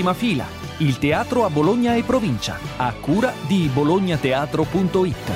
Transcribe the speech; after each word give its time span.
Prima 0.00 0.14
fila, 0.14 0.46
il 0.78 0.96
teatro 0.96 1.44
a 1.44 1.50
Bologna 1.50 1.94
e 1.94 2.02
provincia, 2.02 2.56
a 2.78 2.90
cura 2.94 3.34
di 3.46 3.68
bolognateatro.it. 3.70 5.32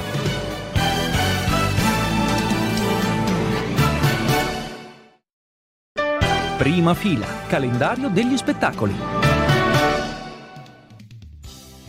Prima 6.57 6.95
fila, 6.95 7.27
calendario 7.47 8.09
degli 8.09 8.39
spettacoli. 8.39 8.95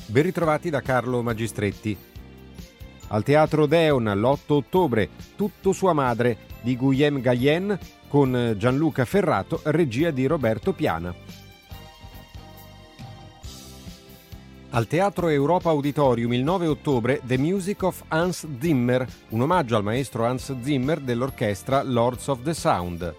Ben 0.07 0.23
ritrovati 0.23 0.69
da 0.69 0.81
Carlo 0.81 1.21
Magistretti. 1.21 1.97
Al 3.07 3.23
Teatro 3.23 3.67
Deon 3.67 4.03
l'8 4.03 4.37
ottobre, 4.47 5.09
Tutto 5.37 5.71
sua 5.71 5.93
madre 5.93 6.39
di 6.59 6.75
Guillaume 6.75 7.21
Gallen 7.21 7.79
con 8.09 8.55
Gianluca 8.57 9.05
Ferrato, 9.05 9.61
regia 9.63 10.11
di 10.11 10.25
Roberto 10.25 10.73
Piana. 10.73 11.44
Al 14.75 14.87
Teatro 14.87 15.29
Europa 15.29 15.69
Auditorium 15.69 16.33
il 16.33 16.43
9 16.43 16.67
ottobre 16.67 17.21
The 17.25 17.37
Music 17.37 17.81
of 17.83 18.03
Hans 18.09 18.45
Zimmer, 18.59 19.07
un 19.29 19.39
omaggio 19.39 19.77
al 19.77 19.83
maestro 19.83 20.25
Hans 20.25 20.53
Zimmer 20.61 20.99
dell'orchestra 20.99 21.81
Lords 21.81 22.27
of 22.27 22.41
the 22.43 22.53
Sound. 22.53 23.15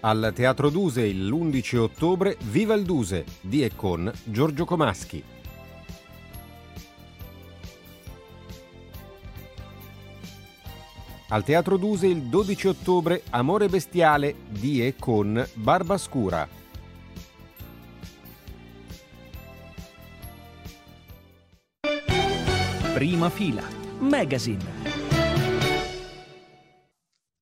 Al 0.00 0.32
Teatro 0.34 0.70
Duse 0.70 1.12
l'11 1.12 1.76
ottobre 1.76 2.38
Viva 2.44 2.72
il 2.72 2.84
Duse 2.84 3.26
di 3.42 3.62
e 3.62 3.72
con 3.76 4.10
Giorgio 4.24 4.64
Comaschi. 4.64 5.31
Al 11.32 11.44
Teatro 11.44 11.78
Duse 11.78 12.06
il 12.08 12.24
12 12.24 12.68
ottobre 12.68 13.22
Amore 13.30 13.66
Bestiale 13.66 14.34
di 14.50 14.86
e 14.86 14.96
con 14.98 15.42
Barbascura. 15.54 16.46
Prima 22.92 23.30
fila, 23.30 23.62
Magazine. 24.00 24.62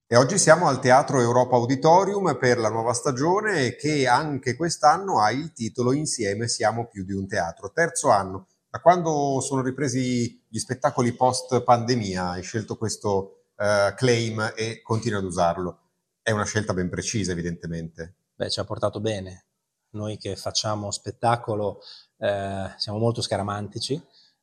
E 0.07 0.17
oggi 0.17 0.39
siamo 0.39 0.69
al 0.69 0.79
Teatro 0.79 1.21
Europa 1.21 1.57
Auditorium 1.57 2.39
per 2.39 2.59
la 2.59 2.69
nuova 2.69 2.93
stagione 2.93 3.75
che 3.75 4.07
anche 4.07 4.55
quest'anno 4.55 5.21
ha 5.21 5.33
il 5.33 5.53
titolo 5.53 5.93
Insieme 5.93 6.47
siamo 6.47 6.87
più 6.87 7.05
di 7.05 7.13
un 7.13 7.27
teatro. 7.27 7.73
Terzo 7.73 8.11
anno. 8.11 8.47
Da 8.71 8.79
quando 8.79 9.41
sono 9.41 9.63
ripresi 9.63 10.45
gli 10.47 10.59
spettacoli 10.59 11.13
post 11.13 11.65
pandemia 11.65 12.29
hai 12.29 12.43
scelto 12.45 12.77
questo 12.77 13.40
uh, 13.61 13.95
claim 13.95 14.53
e 14.57 14.81
continui 14.83 15.19
ad 15.19 15.25
usarlo? 15.25 15.79
È 16.23 16.31
una 16.31 16.45
scelta 16.45 16.75
ben 16.75 16.89
precisa 16.89 17.33
evidentemente. 17.33 18.17
Beh, 18.35 18.51
ci 18.51 18.61
ha 18.61 18.65
portato 18.65 19.01
bene. 19.01 19.47
Noi 19.91 20.17
che 20.17 20.37
facciamo 20.37 20.91
spettacolo 20.91 21.81
eh, 22.19 22.73
siamo 22.77 22.99
molto 22.99 23.23
scaramantici 23.23 24.01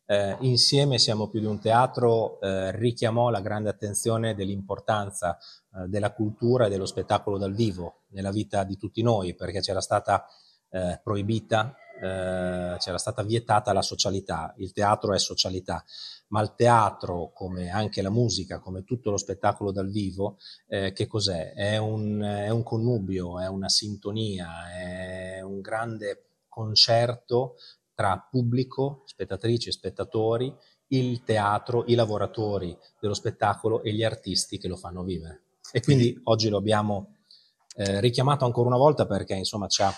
eh, 0.10 0.38
insieme 0.40 1.00
siamo 1.00 1.28
più 1.28 1.42
di 1.42 1.45
un 1.45 1.60
teatro, 1.60 2.40
eh, 2.40 2.72
richiamò 2.72 3.30
la 3.30 3.42
grande 3.42 3.70
attenzione 3.70 4.36
dell'importanza 4.36 5.38
eh, 5.38 5.88
della 5.88 6.14
cultura 6.14 6.66
e 6.66 6.70
dello 6.70 6.86
spettacolo 6.86 7.38
dal 7.38 7.54
vivo 7.54 8.04
nella 8.12 8.32
vita 8.32 8.64
di 8.64 8.78
tutti 8.78 9.02
noi, 9.02 9.36
perché 9.36 9.60
c'era 9.60 9.82
stata 9.82 10.26
eh, 10.70 11.02
proibita, 11.04 11.76
eh, 12.02 12.76
c'era 12.78 12.98
stata 12.98 13.23
vietata 13.23 13.73
la 13.73 13.81
socialità. 13.81 14.53
Il 14.58 14.72
teatro 14.72 15.14
è 15.14 15.20
socialità, 15.20 15.84
ma 16.28 16.42
il 16.42 16.54
teatro, 16.56 17.31
come 17.34 17.70
anche 17.70 18.02
la 18.02 18.09
musica, 18.09 18.59
come 18.59 18.84
tutto 18.84 19.12
lo 19.12 19.17
spettacolo 19.17 19.72
dal 19.72 19.89
vivo, 19.89 20.38
eh, 20.67 20.92
che 20.94 21.08
cos'è? 21.08 21.54
È 21.54 21.78
un, 21.78 22.22
è 22.22 22.50
un 22.50 22.64
connubio, 22.64 23.39
è 23.39 23.48
una 23.48 23.70
sintonia, 23.70 24.71
è 24.71 25.42
un 25.42 25.61
grande 25.61 26.23
concerto 26.48 27.55
tra 27.94 28.27
pubblico, 28.30 29.04
spettatrici 29.05 29.70
e 29.70 29.71
spettatori, 29.71 30.55
il 30.89 31.23
teatro, 31.23 31.83
i 31.88 31.95
lavoratori 31.95 32.77
dello 33.00 33.14
spettacolo 33.14 33.82
e 33.82 33.94
gli 33.94 34.04
artisti 34.04 34.58
che 34.58 34.67
lo 34.67 34.77
fanno 34.77 35.04
vivere. 35.04 35.42
E 35.71 35.82
quindi 35.82 36.17
oggi 36.26 36.50
lo 36.50 36.58
abbiamo 36.58 37.16
eh, 37.76 38.00
richiamato 38.00 38.45
ancora 38.45 38.67
una 38.67 38.77
volta 38.77 39.05
perché 39.05 39.33
insomma 39.36 39.67
ci 39.67 39.82
ha, 39.82 39.94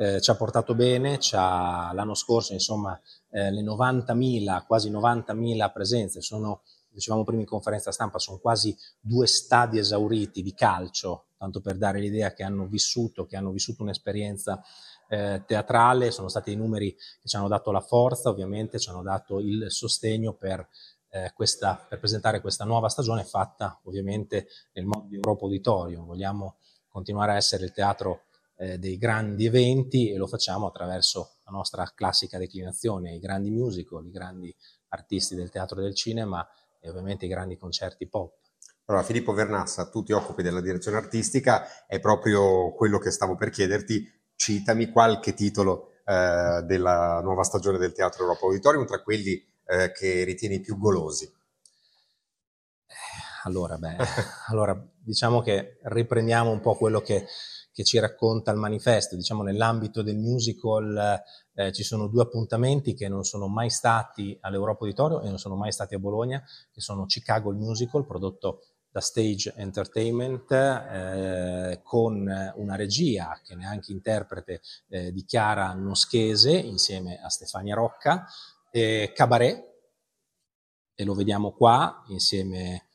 eh, 0.00 0.18
ci 0.22 0.30
ha 0.30 0.34
portato 0.34 0.74
bene, 0.74 1.18
ha, 1.32 1.90
l'anno 1.92 2.14
scorso 2.14 2.54
insomma 2.54 2.98
eh, 3.28 3.50
le 3.50 3.62
90.000, 3.62 4.64
quasi 4.66 4.90
90.000 4.90 5.72
presenze 5.72 6.22
sono, 6.22 6.62
dicevamo 6.88 7.22
prima 7.22 7.42
in 7.42 7.46
conferenza 7.46 7.92
stampa, 7.92 8.18
sono 8.18 8.38
quasi 8.38 8.74
due 8.98 9.26
stadi 9.26 9.78
esauriti 9.78 10.42
di 10.42 10.54
calcio, 10.54 11.26
tanto 11.36 11.60
per 11.60 11.76
dare 11.76 12.00
l'idea 12.00 12.32
che 12.32 12.42
hanno 12.42 12.66
vissuto, 12.66 13.26
che 13.26 13.36
hanno 13.36 13.50
vissuto 13.50 13.82
un'esperienza 13.82 14.62
eh, 15.06 15.42
teatrale, 15.46 16.10
sono 16.10 16.28
stati 16.28 16.52
i 16.52 16.56
numeri 16.56 16.94
che 16.94 17.28
ci 17.28 17.36
hanno 17.36 17.48
dato 17.48 17.70
la 17.70 17.82
forza, 17.82 18.30
ovviamente 18.30 18.78
ci 18.78 18.88
hanno 18.88 19.02
dato 19.02 19.38
il 19.38 19.66
sostegno 19.70 20.32
per, 20.32 20.66
eh, 21.10 21.30
questa, 21.34 21.84
per 21.86 21.98
presentare 21.98 22.40
questa 22.40 22.64
nuova 22.64 22.88
stagione 22.88 23.24
fatta 23.24 23.78
ovviamente 23.84 24.46
nel 24.72 24.86
modo 24.86 25.08
di 25.08 25.16
Europa 25.16 25.44
Auditorium. 25.44 26.06
Vogliamo 26.06 26.56
continuare 26.88 27.32
a 27.32 27.36
essere 27.36 27.64
il 27.64 27.72
teatro 27.72 28.22
eh, 28.60 28.78
dei 28.78 28.98
grandi 28.98 29.46
eventi 29.46 30.12
e 30.12 30.18
lo 30.18 30.26
facciamo 30.26 30.66
attraverso 30.66 31.36
la 31.44 31.50
nostra 31.50 31.90
classica 31.94 32.36
declinazione, 32.36 33.14
i 33.14 33.18
grandi 33.18 33.50
musical, 33.50 34.04
i 34.04 34.10
grandi 34.10 34.54
artisti 34.88 35.34
del 35.34 35.48
teatro 35.48 35.78
e 35.80 35.82
del 35.82 35.94
cinema 35.94 36.46
e 36.78 36.90
ovviamente 36.90 37.24
i 37.24 37.28
grandi 37.28 37.56
concerti 37.56 38.06
pop. 38.06 38.34
Allora, 38.84 39.04
Filippo 39.04 39.32
Vernassa, 39.32 39.88
tu 39.88 40.02
ti 40.02 40.12
occupi 40.12 40.42
della 40.42 40.60
direzione 40.60 40.98
artistica, 40.98 41.86
è 41.86 42.00
proprio 42.00 42.74
quello 42.74 42.98
che 42.98 43.10
stavo 43.10 43.36
per 43.36 43.50
chiederti, 43.50 44.06
citami 44.34 44.90
qualche 44.90 45.32
titolo 45.32 45.92
eh, 46.04 46.62
della 46.64 47.20
nuova 47.22 47.44
stagione 47.44 47.78
del 47.78 47.92
Teatro 47.92 48.24
Europa 48.24 48.46
Auditorium 48.46 48.84
tra 48.84 49.02
quelli 49.02 49.42
eh, 49.66 49.92
che 49.92 50.24
ritieni 50.24 50.60
più 50.60 50.76
golosi. 50.76 51.24
Eh, 52.86 52.94
allora, 53.44 53.78
beh, 53.78 53.96
allora, 54.48 54.76
diciamo 54.98 55.40
che 55.40 55.78
riprendiamo 55.84 56.50
un 56.50 56.60
po' 56.60 56.74
quello 56.74 57.00
che, 57.00 57.26
che 57.80 57.84
ci 57.84 57.98
racconta 57.98 58.50
il 58.50 58.58
manifesto. 58.58 59.16
Diciamo, 59.16 59.42
nell'ambito 59.42 60.02
del 60.02 60.18
musical 60.18 61.22
eh, 61.54 61.72
ci 61.72 61.82
sono 61.82 62.08
due 62.08 62.22
appuntamenti 62.22 62.92
che 62.92 63.08
non 63.08 63.24
sono 63.24 63.48
mai 63.48 63.70
stati 63.70 64.36
all'Europa 64.42 64.84
Auditorio 64.84 65.22
e 65.22 65.28
non 65.28 65.38
sono 65.38 65.56
mai 65.56 65.72
stati 65.72 65.94
a 65.94 65.98
Bologna, 65.98 66.42
che 66.70 66.80
sono 66.82 67.06
Chicago 67.06 67.50
il 67.50 67.56
Musical, 67.56 68.04
prodotto 68.04 68.64
da 68.90 69.00
Stage 69.00 69.54
Entertainment 69.56 70.50
eh, 70.50 71.80
con 71.82 72.52
una 72.56 72.76
regia 72.76 73.40
che 73.42 73.54
neanche 73.54 73.92
interprete 73.92 74.60
eh, 74.88 75.12
di 75.12 75.24
Chiara 75.24 75.72
Noschese 75.72 76.50
insieme 76.50 77.18
a 77.22 77.30
Stefania 77.30 77.76
Rocca, 77.76 78.26
eh, 78.70 79.12
Cabaret, 79.14 79.68
e 80.94 81.04
lo 81.04 81.14
vediamo 81.14 81.52
qua 81.52 82.02
insieme 82.08 82.74
a 82.74 82.89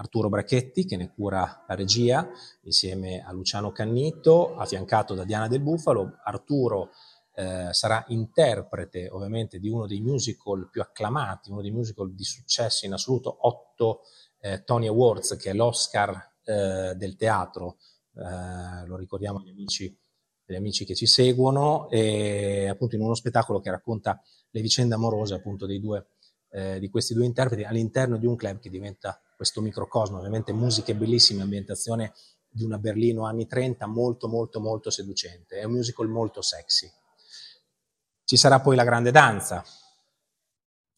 Arturo 0.00 0.30
Brachetti 0.30 0.86
che 0.86 0.96
ne 0.96 1.12
cura 1.12 1.64
la 1.68 1.74
regia, 1.74 2.26
insieme 2.62 3.22
a 3.22 3.32
Luciano 3.32 3.70
Cannito, 3.70 4.56
affiancato 4.56 5.14
da 5.14 5.24
Diana 5.24 5.46
del 5.46 5.60
Bufalo. 5.60 6.16
Arturo 6.24 6.90
eh, 7.34 7.68
sarà 7.72 8.04
interprete 8.08 9.08
ovviamente 9.10 9.58
di 9.58 9.68
uno 9.68 9.86
dei 9.86 10.00
musical 10.00 10.68
più 10.70 10.80
acclamati, 10.80 11.50
uno 11.50 11.60
dei 11.60 11.70
musical 11.70 12.14
di 12.14 12.24
successo 12.24 12.86
in 12.86 12.94
assoluto, 12.94 13.46
otto 13.46 14.00
eh, 14.40 14.64
Tony 14.64 14.86
Awards, 14.86 15.36
che 15.36 15.50
è 15.50 15.52
l'Oscar 15.52 16.32
eh, 16.44 16.94
del 16.96 17.16
teatro, 17.16 17.76
eh, 18.16 18.86
lo 18.86 18.96
ricordiamo 18.96 19.38
agli 19.38 19.50
amici, 19.50 19.94
agli 20.46 20.56
amici 20.56 20.86
che 20.86 20.94
ci 20.94 21.06
seguono, 21.06 21.90
e 21.90 22.68
appunto 22.68 22.96
in 22.96 23.02
uno 23.02 23.14
spettacolo 23.14 23.60
che 23.60 23.70
racconta 23.70 24.18
le 24.48 24.60
vicende 24.62 24.94
amorose 24.94 25.34
appunto 25.34 25.66
dei 25.66 25.78
due, 25.78 26.06
eh, 26.52 26.78
di 26.80 26.88
questi 26.88 27.12
due 27.12 27.26
interpreti 27.26 27.64
all'interno 27.64 28.16
di 28.16 28.24
un 28.24 28.34
club 28.34 28.60
che 28.60 28.70
diventa 28.70 29.20
questo 29.40 29.62
microcosmo, 29.62 30.18
ovviamente 30.18 30.52
musiche 30.52 30.94
bellissime, 30.94 31.40
ambientazione 31.40 32.12
di 32.46 32.62
una 32.62 32.76
Berlino 32.76 33.24
anni 33.24 33.46
30 33.46 33.86
molto 33.86 34.28
molto 34.28 34.60
molto 34.60 34.90
seducente, 34.90 35.60
è 35.60 35.64
un 35.64 35.72
musical 35.72 36.08
molto 36.08 36.42
sexy. 36.42 36.86
Ci 38.22 38.36
sarà 38.36 38.60
poi 38.60 38.76
la 38.76 38.84
grande 38.84 39.10
danza, 39.10 39.64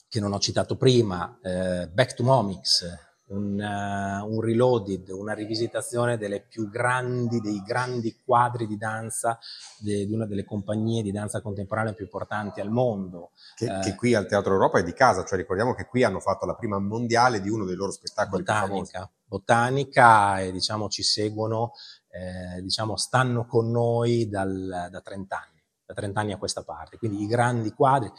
che 0.09 0.19
non 0.19 0.33
ho 0.33 0.41
citato 0.41 0.77
prima, 0.77 1.39
eh, 1.41 1.89
Back 1.89 2.15
to 2.15 2.25
Momics, 2.25 2.85
un, 3.33 3.59
uh, 3.59 4.31
un, 4.31 4.41
reloaded, 4.41 5.09
una 5.09 5.33
rivisitazione 5.33 6.17
delle 6.19 6.41
più 6.41 6.69
grandi, 6.69 7.41
dei 7.41 7.63
grandi 7.63 8.21
quadri 8.25 8.67
di 8.67 8.77
danza 8.77 9.39
de, 9.79 10.07
di 10.07 10.13
una 10.13 10.27
delle 10.27 10.45
compagnie 10.45 11.03
di 11.03 11.11
danza 11.11 11.41
contemporanea 11.41 11.95
più 11.95 12.05
importanti 12.05 12.61
al 12.61 12.71
mondo. 12.71 13.31
Che, 13.55 13.65
eh, 13.65 13.81
che, 13.81 13.95
qui 13.95 14.15
al 14.15 14.27
Teatro 14.27 14.53
Europa 14.53 14.79
è 14.79 14.83
di 14.83 14.93
casa, 14.93 15.25
cioè 15.25 15.39
ricordiamo 15.39 15.75
che 15.75 15.87
qui 15.87 16.05
hanno 16.05 16.21
fatto 16.21 16.47
la 16.47 16.55
prima 16.55 16.79
mondiale 16.79 17.41
di 17.41 17.49
uno 17.49 17.65
dei 17.65 17.77
loro 17.77 17.91
spettacoli 17.91 18.43
botanica, 18.43 19.11
botanica 19.25 20.41
e 20.41 20.53
diciamo 20.53 20.89
ci 20.89 21.03
seguono, 21.03 21.73
eh, 22.11 22.61
diciamo 22.61 22.97
stanno 22.97 23.47
con 23.47 23.71
noi 23.71 24.29
dal, 24.29 24.89
da 24.91 25.01
30 25.01 25.37
anni, 25.37 25.63
da 25.87 25.95
30 25.95 26.21
anni 26.21 26.33
a 26.33 26.39
questa 26.39 26.63
parte, 26.63 26.99
quindi 26.99 27.23
i 27.23 27.27
grandi 27.27 27.73
quadri 27.73 28.11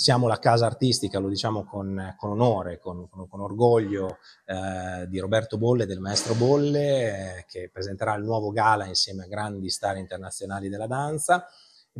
siamo 0.00 0.28
la 0.28 0.38
casa 0.38 0.64
artistica, 0.64 1.18
lo 1.18 1.28
diciamo 1.28 1.64
con, 1.64 2.14
con 2.16 2.30
onore, 2.30 2.78
con, 2.78 3.08
con, 3.08 3.26
con 3.26 3.40
orgoglio, 3.40 4.18
eh, 4.44 5.08
di 5.08 5.18
Roberto 5.18 5.58
Bolle, 5.58 5.86
del 5.86 5.98
maestro 5.98 6.34
Bolle, 6.34 7.38
eh, 7.38 7.44
che 7.48 7.68
presenterà 7.68 8.14
il 8.14 8.22
nuovo 8.22 8.50
gala 8.50 8.86
insieme 8.86 9.24
a 9.24 9.26
grandi 9.26 9.68
star 9.70 9.96
internazionali 9.96 10.68
della 10.68 10.86
danza, 10.86 11.44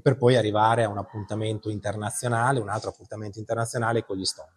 per 0.00 0.16
poi 0.16 0.36
arrivare 0.36 0.84
a 0.84 0.88
un 0.88 0.98
appuntamento 0.98 1.70
internazionale, 1.70 2.60
un 2.60 2.68
altro 2.68 2.90
appuntamento 2.90 3.40
internazionale 3.40 4.04
con 4.04 4.16
gli 4.16 4.24
Stone. 4.24 4.52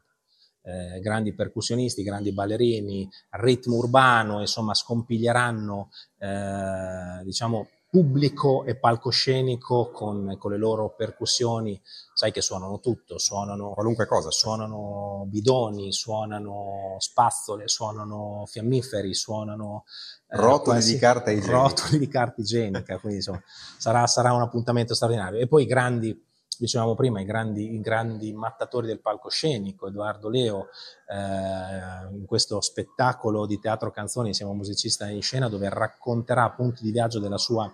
Eh, 0.62 1.00
grandi 1.00 1.34
percussionisti, 1.34 2.04
grandi 2.04 2.32
ballerini, 2.34 3.10
ritmo 3.32 3.78
urbano, 3.78 4.40
insomma, 4.42 4.76
scompiglieranno, 4.76 5.90
eh, 6.20 7.24
diciamo, 7.24 7.68
pubblico 7.92 8.64
e 8.64 8.78
palcoscenico 8.78 9.92
con, 9.92 10.38
con, 10.40 10.52
le 10.52 10.58
loro 10.58 10.96
percussioni, 10.96 11.80
sai 12.14 12.32
che 12.32 12.40
suonano 12.40 12.80
tutto, 12.80 13.18
suonano 13.20 13.74
qualunque 13.74 14.06
cosa, 14.06 14.32
suonano 14.32 15.26
bidoni, 15.28 15.92
suonano 15.92 16.96
spazzole, 17.00 17.68
suonano 17.68 18.46
fiammiferi, 18.48 19.14
suonano 19.14 19.84
eh, 20.30 20.38
rotoli 20.38 20.78
quasi, 20.78 20.94
di 20.94 21.00
carta 21.00 21.32
igienica. 21.32 21.58
Rotoli 21.58 22.00
di 22.00 22.08
carta 22.08 22.40
igienica, 22.40 22.98
quindi 22.98 23.18
insomma 23.18 23.44
sarà, 23.78 24.08
sarà 24.08 24.32
un 24.32 24.42
appuntamento 24.42 24.94
straordinario. 24.94 25.42
E 25.42 25.48
poi 25.50 25.64
i 25.64 25.68
grandi 25.68 26.18
dicevamo 26.62 26.94
prima, 26.94 27.20
i 27.20 27.26
grandi, 27.26 27.74
i 27.74 27.80
grandi 27.80 28.32
mattatori 28.34 28.86
del 28.86 29.02
palcoscenico, 29.02 29.88
Edoardo 29.88 30.30
Leo, 30.30 30.68
eh, 31.08 32.16
in 32.16 32.26
questo 32.28 32.62
spettacolo 32.62 33.48
di 33.48 33.60
teatro 33.60 33.90
canzoni 33.90 34.28
insieme 34.28 34.52
a 34.52 34.54
un 34.54 34.60
musicista 34.60 35.10
in 35.10 35.24
scena 35.24 35.50
dove 35.50 35.70
racconterà 35.70 36.52
punti 36.52 36.84
di 36.84 36.92
viaggio 36.92 37.20
della 37.20 37.40
sua 37.40 37.72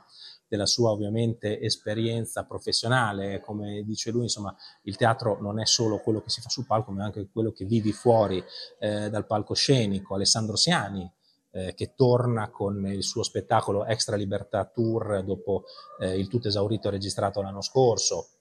della 0.50 0.66
sua 0.66 0.92
ovviamente 0.92 1.60
esperienza 1.60 2.46
professionale, 2.46 3.42
come 3.42 3.84
dice 3.84 4.12
lui, 4.12 4.24
insomma, 4.24 4.56
il 4.84 4.96
teatro 4.96 5.42
non 5.42 5.60
è 5.60 5.66
solo 5.66 6.00
quello 6.00 6.22
che 6.22 6.30
si 6.30 6.40
fa 6.40 6.48
sul 6.48 6.66
palco, 6.66 6.94
ma 6.94 7.04
anche 7.04 7.28
quello 7.30 7.52
che 7.52 7.66
vivi 7.66 7.92
fuori 7.92 8.42
eh, 8.80 9.10
dal 9.10 9.26
palcoscenico. 9.26 10.16
Alessandro 10.16 10.56
Siani, 10.56 11.12
eh, 11.52 11.74
che 11.74 11.96
torna 11.96 12.50
con 12.50 12.88
il 12.88 13.04
suo 13.04 13.24
spettacolo 13.24 13.84
Extra 13.84 14.16
Libertà 14.16 14.64
Tour 14.64 15.22
dopo 15.26 15.66
eh, 16.00 16.18
il 16.18 16.30
tutto 16.30 16.48
esaurito 16.48 16.90
registrato 16.90 17.42
l'anno 17.42 17.62
scorso. 17.62 18.37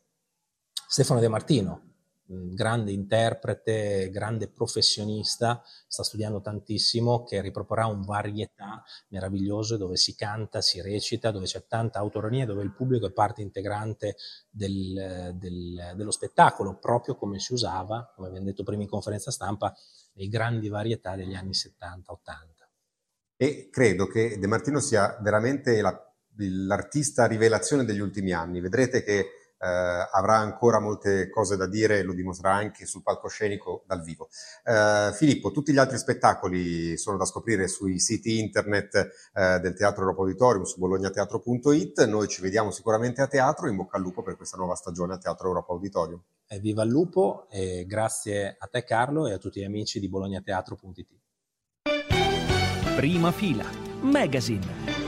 Stefano 0.88 1.20
De 1.20 1.28
Martino, 1.28 1.86
grande 2.26 2.90
interprete, 2.90 4.10
grande 4.10 4.48
professionista, 4.48 5.62
sta 5.86 6.02
studiando 6.02 6.40
tantissimo, 6.40 7.24
che 7.24 7.40
riproporrà 7.40 7.86
un 7.86 8.02
varietà 8.02 8.82
meraviglioso 9.08 9.76
dove 9.76 9.96
si 9.96 10.14
canta, 10.14 10.60
si 10.60 10.80
recita, 10.80 11.30
dove 11.30 11.46
c'è 11.46 11.66
tanta 11.66 11.98
autoronia, 11.98 12.46
dove 12.46 12.62
il 12.62 12.72
pubblico 12.72 13.06
è 13.06 13.12
parte 13.12 13.42
integrante 13.42 14.16
del, 14.50 15.34
del, 15.34 15.92
dello 15.94 16.10
spettacolo, 16.10 16.78
proprio 16.78 17.16
come 17.16 17.38
si 17.38 17.52
usava, 17.52 18.12
come 18.14 18.28
abbiamo 18.28 18.46
detto 18.46 18.64
prima 18.64 18.82
in 18.82 18.88
conferenza 18.88 19.30
stampa, 19.30 19.74
nei 20.14 20.28
grandi 20.28 20.68
varietà 20.68 21.14
degli 21.14 21.34
anni 21.34 21.52
70-80. 21.52 22.64
E 23.36 23.68
credo 23.70 24.06
che 24.06 24.38
De 24.38 24.46
Martino 24.46 24.80
sia 24.80 25.18
veramente 25.20 25.80
la, 25.80 25.94
l'artista 26.36 27.26
rivelazione 27.26 27.84
degli 27.84 28.00
ultimi 28.00 28.32
anni. 28.32 28.60
Vedrete 28.60 29.02
che 29.02 29.45
eh, 29.58 30.08
avrà 30.12 30.36
ancora 30.36 30.80
molte 30.80 31.28
cose 31.30 31.56
da 31.56 31.66
dire 31.66 31.98
e 31.98 32.02
lo 32.02 32.12
dimostrerà 32.12 32.54
anche 32.54 32.86
sul 32.86 33.02
palcoscenico 33.02 33.84
dal 33.86 34.02
vivo. 34.02 34.28
Eh, 34.64 35.10
Filippo, 35.14 35.50
tutti 35.50 35.72
gli 35.72 35.78
altri 35.78 35.98
spettacoli 35.98 36.96
sono 36.96 37.16
da 37.16 37.24
scoprire 37.24 37.68
sui 37.68 37.98
siti 37.98 38.38
internet 38.38 38.94
eh, 39.34 39.58
del 39.60 39.74
Teatro 39.74 40.02
Europa 40.02 40.22
Auditorium 40.22 40.64
su 40.64 40.78
bolognateatro.it. 40.78 42.04
Noi 42.06 42.28
ci 42.28 42.40
vediamo 42.40 42.70
sicuramente 42.70 43.22
a 43.22 43.26
teatro. 43.26 43.68
In 43.68 43.76
bocca 43.76 43.96
al 43.96 44.02
lupo 44.02 44.22
per 44.22 44.36
questa 44.36 44.56
nuova 44.56 44.74
stagione 44.74 45.14
a 45.14 45.18
Teatro 45.18 45.48
Europa 45.48 45.72
Auditorium. 45.72 46.20
E 46.48 46.60
viva 46.60 46.84
il 46.84 46.90
lupo 46.90 47.46
e 47.50 47.84
grazie 47.86 48.54
a 48.58 48.66
te 48.66 48.84
Carlo 48.84 49.26
e 49.26 49.32
a 49.32 49.38
tutti 49.38 49.60
gli 49.60 49.64
amici 49.64 49.98
di 49.98 50.08
bolognateatro.it. 50.08 51.08
Prima 52.96 53.30
fila, 53.32 53.68
Magazine. 54.00 55.05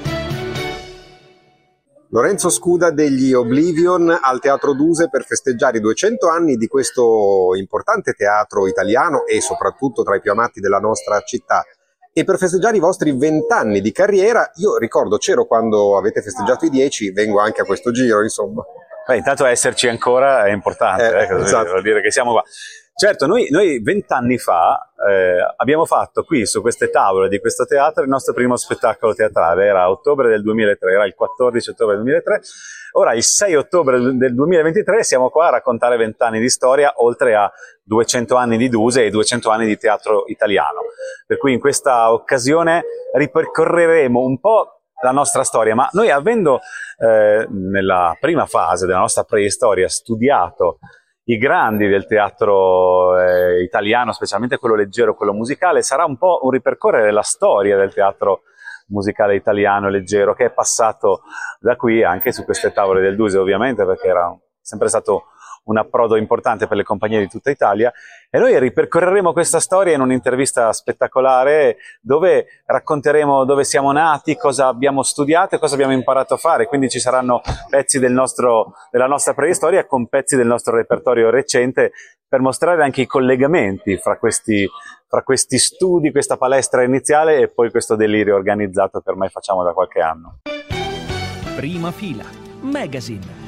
Lorenzo 2.10 2.48
Scuda 2.48 2.90
degli 2.90 3.34
Oblivion 3.34 4.08
al 4.08 4.40
Teatro 4.40 4.72
Duse 4.72 5.10
per 5.10 5.24
festeggiare 5.24 5.76
i 5.76 5.80
200 5.82 6.26
anni 6.26 6.56
di 6.56 6.66
questo 6.66 7.50
importante 7.54 8.14
teatro 8.14 8.66
italiano 8.66 9.26
e 9.26 9.42
soprattutto 9.42 10.02
tra 10.02 10.16
i 10.16 10.20
più 10.22 10.30
amati 10.30 10.58
della 10.60 10.78
nostra 10.78 11.20
città. 11.20 11.62
E 12.10 12.24
per 12.24 12.38
festeggiare 12.38 12.78
i 12.78 12.80
vostri 12.80 13.14
20 13.14 13.52
anni 13.52 13.82
di 13.82 13.92
carriera, 13.92 14.50
io 14.54 14.78
ricordo 14.78 15.18
c'ero 15.18 15.44
quando 15.44 15.98
avete 15.98 16.22
festeggiato 16.22 16.64
i 16.64 16.70
10, 16.70 17.12
vengo 17.12 17.40
anche 17.40 17.60
a 17.60 17.64
questo 17.64 17.90
giro, 17.90 18.22
insomma. 18.22 18.64
Beh, 19.08 19.16
intanto 19.16 19.46
esserci 19.46 19.88
ancora 19.88 20.44
è 20.44 20.50
importante, 20.50 21.16
eh, 21.16 21.34
eh, 21.34 21.40
esatto. 21.40 21.70
vuol 21.70 21.80
dire 21.80 22.02
che 22.02 22.10
siamo 22.10 22.32
qua. 22.32 22.42
Certo, 22.94 23.26
noi 23.26 23.80
vent'anni 23.80 24.36
fa 24.36 24.90
eh, 25.08 25.54
abbiamo 25.56 25.86
fatto 25.86 26.24
qui 26.24 26.44
su 26.44 26.60
queste 26.60 26.90
tavole 26.90 27.28
di 27.28 27.38
questo 27.38 27.64
teatro 27.64 28.02
il 28.02 28.10
nostro 28.10 28.34
primo 28.34 28.56
spettacolo 28.56 29.14
teatrale, 29.14 29.64
era 29.64 29.88
ottobre 29.88 30.28
del 30.28 30.42
2003, 30.42 30.92
era 30.92 31.06
il 31.06 31.14
14 31.14 31.70
ottobre 31.70 31.94
del 31.94 32.04
2003, 32.04 32.40
ora 32.98 33.14
il 33.14 33.22
6 33.22 33.54
ottobre 33.54 33.98
del 33.98 34.34
2023 34.34 35.02
siamo 35.02 35.30
qua 35.30 35.46
a 35.46 35.50
raccontare 35.52 35.96
vent'anni 35.96 36.38
di 36.38 36.50
storia, 36.50 36.92
oltre 36.96 37.34
a 37.34 37.50
200 37.84 38.34
anni 38.34 38.58
di 38.58 38.68
Duse 38.68 39.06
e 39.06 39.10
200 39.10 39.48
anni 39.48 39.64
di 39.64 39.78
teatro 39.78 40.24
italiano. 40.26 40.80
Per 41.26 41.38
cui 41.38 41.54
in 41.54 41.60
questa 41.60 42.12
occasione 42.12 42.84
ripercorreremo 43.14 44.20
un 44.20 44.38
po' 44.38 44.77
la 45.02 45.10
nostra 45.10 45.44
storia, 45.44 45.74
ma 45.74 45.88
noi 45.92 46.10
avendo 46.10 46.60
eh, 46.98 47.46
nella 47.50 48.16
prima 48.18 48.46
fase 48.46 48.86
della 48.86 48.98
nostra 48.98 49.24
preistoria 49.24 49.88
studiato 49.88 50.78
i 51.24 51.36
grandi 51.36 51.88
del 51.88 52.06
teatro 52.06 53.18
eh, 53.20 53.62
italiano, 53.62 54.12
specialmente 54.12 54.56
quello 54.56 54.74
leggero, 54.74 55.14
quello 55.14 55.32
musicale, 55.32 55.82
sarà 55.82 56.04
un 56.04 56.16
po' 56.16 56.40
un 56.42 56.50
ripercorrere 56.50 57.12
la 57.12 57.22
storia 57.22 57.76
del 57.76 57.92
teatro 57.92 58.42
musicale 58.88 59.34
italiano 59.34 59.90
leggero 59.90 60.34
che 60.34 60.46
è 60.46 60.50
passato 60.50 61.22
da 61.60 61.76
qui 61.76 62.02
anche 62.02 62.32
su 62.32 62.44
queste 62.44 62.72
tavole 62.72 63.02
del 63.02 63.16
Duse 63.16 63.36
ovviamente 63.36 63.84
perché 63.84 64.08
era 64.08 64.34
sempre 64.68 64.88
stato 64.88 65.24
un 65.64 65.78
approdo 65.78 66.16
importante 66.16 66.66
per 66.66 66.76
le 66.76 66.82
compagnie 66.82 67.18
di 67.20 67.28
tutta 67.28 67.50
Italia 67.50 67.92
e 68.30 68.38
noi 68.38 68.58
ripercorreremo 68.58 69.32
questa 69.32 69.60
storia 69.60 69.94
in 69.94 70.00
un'intervista 70.00 70.72
spettacolare 70.72 71.76
dove 72.00 72.62
racconteremo 72.66 73.44
dove 73.44 73.64
siamo 73.64 73.92
nati, 73.92 74.36
cosa 74.36 74.66
abbiamo 74.66 75.02
studiato 75.02 75.54
e 75.54 75.58
cosa 75.58 75.74
abbiamo 75.74 75.92
imparato 75.92 76.34
a 76.34 76.38
fare, 76.38 76.66
quindi 76.66 76.88
ci 76.88 77.00
saranno 77.00 77.40
pezzi 77.68 77.98
del 77.98 78.12
nostro, 78.12 78.74
della 78.90 79.06
nostra 79.06 79.34
preistoria 79.34 79.86
con 79.86 80.06
pezzi 80.06 80.36
del 80.36 80.46
nostro 80.46 80.74
repertorio 80.76 81.30
recente 81.30 81.92
per 82.26 82.40
mostrare 82.40 82.82
anche 82.82 83.02
i 83.02 83.06
collegamenti 83.06 83.96
fra 83.96 84.18
questi, 84.18 84.68
fra 85.06 85.22
questi 85.22 85.58
studi, 85.58 86.10
questa 86.10 86.36
palestra 86.36 86.82
iniziale 86.82 87.38
e 87.38 87.48
poi 87.48 87.70
questo 87.70 87.96
delirio 87.96 88.34
organizzato 88.34 89.00
che 89.00 89.10
ormai 89.10 89.30
facciamo 89.30 89.62
da 89.64 89.72
qualche 89.72 90.00
anno. 90.00 90.40
Prima 91.56 91.90
fila, 91.90 92.24
Magazine. 92.60 93.47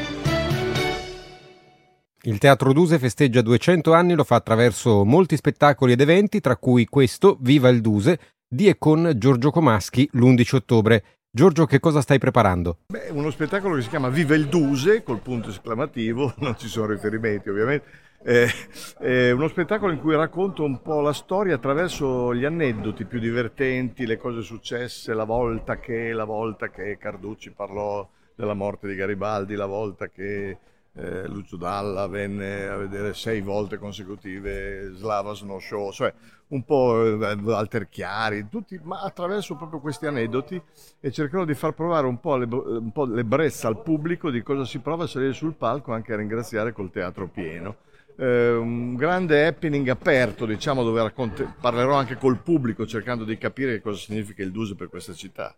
Il 2.24 2.36
Teatro 2.36 2.74
Duse 2.74 2.98
festeggia 2.98 3.40
200 3.40 3.94
anni, 3.94 4.12
lo 4.12 4.24
fa 4.24 4.34
attraverso 4.34 5.06
molti 5.06 5.36
spettacoli 5.36 5.92
ed 5.92 6.02
eventi, 6.02 6.40
tra 6.40 6.56
cui 6.56 6.84
questo, 6.84 7.38
Viva 7.40 7.70
il 7.70 7.80
Duse, 7.80 8.18
di 8.46 8.68
e 8.68 8.76
con 8.76 9.12
Giorgio 9.16 9.50
Comaschi 9.50 10.06
l'11 10.12 10.56
ottobre. 10.56 11.04
Giorgio, 11.30 11.64
che 11.64 11.80
cosa 11.80 12.02
stai 12.02 12.18
preparando? 12.18 12.80
Beh, 12.88 13.08
uno 13.12 13.30
spettacolo 13.30 13.76
che 13.76 13.80
si 13.80 13.88
chiama 13.88 14.10
Viva 14.10 14.34
il 14.34 14.48
Duse, 14.48 15.02
col 15.02 15.20
punto 15.20 15.48
esclamativo, 15.48 16.34
non 16.40 16.58
ci 16.58 16.68
sono 16.68 16.88
riferimenti 16.88 17.48
ovviamente. 17.48 17.86
Eh, 18.22 18.50
è 18.98 19.30
uno 19.30 19.48
spettacolo 19.48 19.90
in 19.90 20.00
cui 20.00 20.14
racconto 20.14 20.62
un 20.62 20.82
po' 20.82 21.00
la 21.00 21.14
storia 21.14 21.54
attraverso 21.54 22.34
gli 22.34 22.44
aneddoti 22.44 23.06
più 23.06 23.18
divertenti, 23.18 24.04
le 24.04 24.18
cose 24.18 24.42
successe, 24.42 25.14
la 25.14 25.24
volta 25.24 25.78
che, 25.78 26.12
la 26.12 26.24
volta 26.24 26.68
che 26.68 26.98
Carducci 26.98 27.52
parlò 27.52 28.06
della 28.34 28.52
morte 28.52 28.88
di 28.88 28.94
Garibaldi, 28.94 29.54
la 29.54 29.64
volta 29.64 30.08
che 30.08 30.58
eh, 30.94 31.26
Lucio 31.28 31.56
Dalla 31.56 32.06
venne 32.06 32.66
a 32.66 32.76
vedere 32.76 33.14
sei 33.14 33.40
volte 33.40 33.78
consecutive 33.78 34.92
Slava 34.94 35.34
Snow 35.34 35.58
Show, 35.58 35.92
cioè 35.92 36.12
un 36.48 36.64
po' 36.64 37.04
eh, 37.04 37.34
Walter 37.34 37.88
Chiari, 37.88 38.48
tutti, 38.48 38.78
ma 38.82 39.00
attraverso 39.00 39.56
proprio 39.56 39.80
questi 39.80 40.06
aneddoti 40.06 40.60
e 41.00 41.10
cercherò 41.10 41.44
di 41.44 41.54
far 41.54 41.72
provare 41.72 42.06
un 42.06 42.18
po', 42.18 42.36
le, 42.36 42.46
un 42.46 42.90
po' 42.92 43.04
l'ebbrezza 43.04 43.68
al 43.68 43.82
pubblico 43.82 44.30
di 44.30 44.42
cosa 44.42 44.64
si 44.64 44.78
prova 44.80 45.04
a 45.04 45.06
salire 45.06 45.32
sul 45.32 45.54
palco 45.54 45.92
anche 45.92 46.12
a 46.12 46.16
ringraziare 46.16 46.72
col 46.72 46.90
teatro 46.90 47.28
pieno. 47.28 47.76
Eh, 48.16 48.52
un 48.52 48.96
grande 48.96 49.46
happening 49.46 49.88
aperto, 49.88 50.44
diciamo, 50.44 50.82
dove 50.82 51.00
racconte, 51.00 51.54
parlerò 51.60 51.94
anche 51.94 52.16
col 52.16 52.38
pubblico 52.38 52.84
cercando 52.86 53.24
di 53.24 53.38
capire 53.38 53.80
cosa 53.80 53.98
significa 53.98 54.42
il 54.42 54.50
Duse 54.50 54.74
per 54.74 54.88
questa 54.88 55.14
città. 55.14 55.54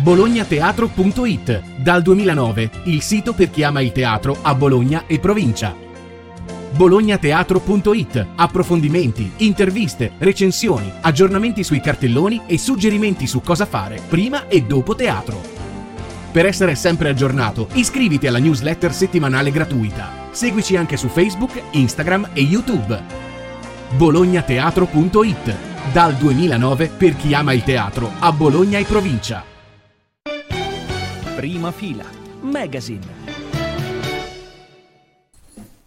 bolognateatro.it, 0.00 1.62
dal 1.76 2.00
2009 2.00 2.70
il 2.84 3.02
sito 3.02 3.34
per 3.34 3.50
chi 3.50 3.62
ama 3.62 3.82
il 3.82 3.92
teatro 3.92 4.38
a 4.40 4.54
Bologna 4.54 5.04
e 5.06 5.18
provincia. 5.18 5.76
bolognateatro.it, 6.74 8.26
approfondimenti, 8.36 9.32
interviste, 9.38 10.12
recensioni, 10.16 10.90
aggiornamenti 11.02 11.62
sui 11.62 11.80
cartelloni 11.80 12.42
e 12.46 12.56
suggerimenti 12.56 13.26
su 13.26 13.42
cosa 13.42 13.66
fare 13.66 14.00
prima 14.08 14.48
e 14.48 14.62
dopo 14.62 14.94
teatro. 14.94 15.40
Per 16.32 16.46
essere 16.46 16.74
sempre 16.74 17.10
aggiornato, 17.10 17.68
iscriviti 17.74 18.26
alla 18.26 18.38
newsletter 18.38 18.94
settimanale 18.94 19.50
gratuita. 19.50 20.28
Seguici 20.30 20.74
anche 20.74 20.96
su 20.96 21.08
Facebook, 21.08 21.62
Instagram 21.72 22.30
e 22.32 22.40
YouTube. 22.40 22.98
bolognateatro.it 23.94 25.54
Dal 25.92 26.14
2009 26.14 26.88
per 26.96 27.14
chi 27.14 27.34
ama 27.34 27.52
il 27.52 27.62
teatro 27.62 28.10
a 28.18 28.32
Bologna 28.32 28.78
e 28.78 28.84
provincia. 28.84 29.51
Prima 31.42 31.72
fila. 31.72 32.04
Magazine. 32.40 33.21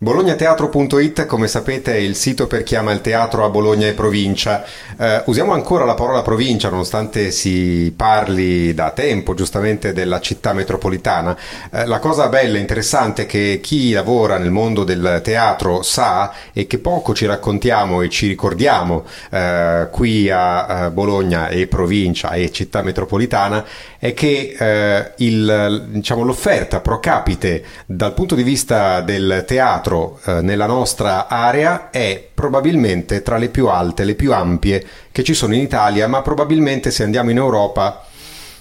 Bolognateatro.it, 0.05 1.25
come 1.25 1.47
sapete, 1.47 1.93
è 1.93 1.97
il 1.97 2.15
sito 2.15 2.45
per 2.45 2.61
chi 2.61 2.75
ama 2.75 2.91
il 2.91 3.01
teatro 3.01 3.43
a 3.43 3.49
Bologna 3.49 3.87
e 3.87 3.93
provincia. 3.93 4.63
Eh, 4.99 5.23
usiamo 5.25 5.53
ancora 5.53 5.83
la 5.83 5.95
parola 5.95 6.21
provincia, 6.21 6.69
nonostante 6.69 7.31
si 7.31 7.91
parli 7.97 8.75
da 8.75 8.91
tempo, 8.91 9.33
giustamente, 9.33 9.93
della 9.93 10.19
città 10.19 10.53
metropolitana. 10.53 11.35
Eh, 11.71 11.87
la 11.87 11.97
cosa 11.97 12.29
bella 12.29 12.57
e 12.57 12.61
interessante 12.61 13.25
che 13.25 13.59
chi 13.63 13.93
lavora 13.93 14.37
nel 14.37 14.51
mondo 14.51 14.83
del 14.83 15.21
teatro 15.23 15.81
sa 15.81 16.31
e 16.53 16.67
che 16.67 16.77
poco 16.77 17.15
ci 17.15 17.25
raccontiamo 17.25 18.03
e 18.03 18.09
ci 18.09 18.27
ricordiamo 18.27 19.05
eh, 19.31 19.87
qui 19.89 20.29
a, 20.29 20.65
a, 20.67 20.89
Bologna 20.91 21.47
e 21.47 21.65
provincia 21.65 22.29
e 22.33 22.51
città 22.51 22.83
metropolitana 22.83 23.65
è 23.97 24.13
che 24.13 24.55
eh, 24.55 25.13
il, 25.15 25.87
diciamo, 25.87 26.21
l'offerta 26.21 26.79
pro 26.79 26.99
capite 26.99 27.63
dal 27.87 28.13
punto 28.13 28.35
di 28.35 28.43
vista 28.43 29.01
del 29.01 29.43
teatro 29.47 29.93
teatro 29.95 30.19
eh, 30.25 30.41
nella 30.41 30.65
nostra 30.65 31.27
area 31.27 31.89
è 31.89 32.27
probabilmente 32.33 33.21
tra 33.21 33.37
le 33.37 33.49
più 33.49 33.67
alte, 33.67 34.03
le 34.03 34.15
più 34.15 34.33
ampie 34.33 34.85
che 35.11 35.23
ci 35.23 35.33
sono 35.33 35.55
in 35.55 35.61
Italia, 35.61 36.07
ma 36.07 36.21
probabilmente 36.21 36.91
se 36.91 37.03
andiamo 37.03 37.31
in 37.31 37.37
Europa 37.37 38.03